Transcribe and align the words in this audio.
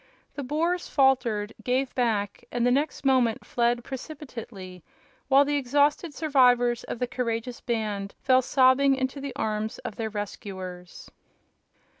The 0.33 0.41
Boers 0.41 0.89
faltered, 0.89 1.53
gave 1.63 1.93
back, 1.93 2.43
and 2.51 2.65
the 2.65 2.71
next 2.71 3.05
moment 3.05 3.45
fled 3.45 3.83
precipitately, 3.83 4.83
while 5.27 5.45
the 5.45 5.57
exhausted 5.57 6.11
survivors 6.15 6.83
of 6.85 6.97
the 6.97 7.05
courageous 7.05 7.61
band 7.61 8.15
fell 8.19 8.41
sobbing 8.41 8.95
into 8.95 9.21
the 9.21 9.35
arms 9.35 9.77
of 9.85 9.97
their 9.97 10.09
rescuers. 10.09 11.11